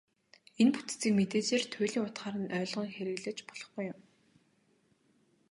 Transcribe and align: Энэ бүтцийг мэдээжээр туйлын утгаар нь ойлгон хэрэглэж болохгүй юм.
Энэ 0.61 0.71
бүтцийг 0.75 1.13
мэдээжээр 1.17 1.63
туйлын 1.73 2.05
утгаар 2.05 2.35
нь 2.41 2.53
ойлгон 2.57 2.89
хэрэглэж 2.95 3.37
болохгүй 3.47 3.83
юм. 3.93 3.99